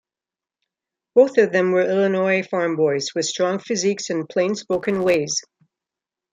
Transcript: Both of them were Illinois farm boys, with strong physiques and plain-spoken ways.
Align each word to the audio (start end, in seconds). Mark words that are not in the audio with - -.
Both 1.13 1.37
of 1.37 1.51
them 1.51 1.73
were 1.73 1.87
Illinois 1.87 2.41
farm 2.41 2.75
boys, 2.75 3.09
with 3.13 3.25
strong 3.27 3.59
physiques 3.59 4.09
and 4.09 4.27
plain-spoken 4.27 5.03
ways. 5.03 5.39